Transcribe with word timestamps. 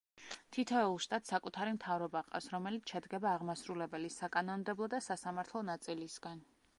თითოეულ 0.55 0.95
შტატს 1.05 1.29
საკუთარი 1.33 1.75
მთავრობა 1.75 2.23
ჰყავს, 2.23 2.47
რომელიც 2.55 2.93
შედგება 2.93 3.33
აღმასრულებელი, 3.33 4.11
საკანონმდებლო 4.15 4.89
და 4.95 5.03
სასამართლო 5.09 5.63
ნაწილისგან. 5.69 6.43